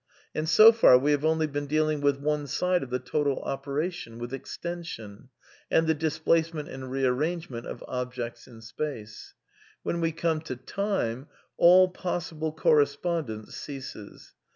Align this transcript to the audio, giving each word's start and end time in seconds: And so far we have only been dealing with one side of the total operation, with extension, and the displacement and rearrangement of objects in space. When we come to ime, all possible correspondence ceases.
And 0.33 0.49
so 0.49 0.71
far 0.71 0.97
we 0.97 1.11
have 1.11 1.23
only 1.23 1.45
been 1.45 1.67
dealing 1.67 2.01
with 2.01 2.17
one 2.17 2.47
side 2.47 2.81
of 2.81 2.89
the 2.89 2.97
total 2.97 3.39
operation, 3.43 4.17
with 4.17 4.33
extension, 4.33 5.29
and 5.69 5.85
the 5.85 5.93
displacement 5.93 6.69
and 6.69 6.89
rearrangement 6.89 7.67
of 7.67 7.83
objects 7.87 8.47
in 8.47 8.61
space. 8.61 9.35
When 9.83 10.01
we 10.01 10.11
come 10.11 10.41
to 10.41 10.57
ime, 10.75 11.27
all 11.55 11.87
possible 11.87 12.51
correspondence 12.51 13.55
ceases. 13.55 14.33